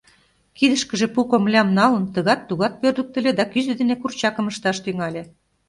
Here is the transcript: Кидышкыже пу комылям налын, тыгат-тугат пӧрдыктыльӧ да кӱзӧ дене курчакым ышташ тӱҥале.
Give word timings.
Кидышкыже 0.57 1.07
пу 1.13 1.21
комылям 1.31 1.69
налын, 1.79 2.03
тыгат-тугат 2.13 2.73
пӧрдыктыльӧ 2.81 3.31
да 3.39 3.43
кӱзӧ 3.51 3.73
дене 3.79 3.95
курчакым 3.99 4.45
ышташ 4.51 4.77
тӱҥале. 4.83 5.23